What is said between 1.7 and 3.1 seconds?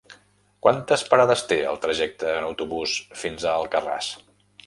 el trajecte en autobús